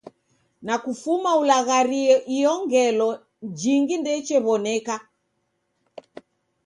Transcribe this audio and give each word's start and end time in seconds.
Na 0.65 0.75
kufuma 0.83 1.29
ulagharie 1.41 2.13
iyo 2.35 2.53
ngelo 2.63 3.09
jingi 3.59 3.95
ndouchew'oneka. 3.99 4.95